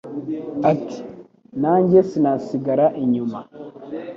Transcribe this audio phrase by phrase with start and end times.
[0.71, 0.99] Ati:
[1.61, 3.39] na njye sinasigara inyuma